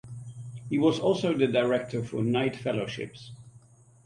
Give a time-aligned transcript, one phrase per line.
[0.67, 3.33] He was also the director for Knight Fellowships.